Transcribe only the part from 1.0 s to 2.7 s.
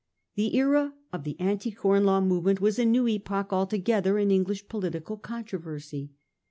of the Anti Corn Law move ment